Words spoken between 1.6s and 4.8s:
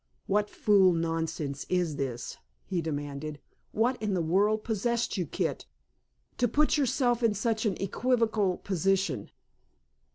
is this?" he demanded. "What in the world